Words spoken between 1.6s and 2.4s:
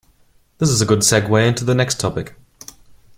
the next topic.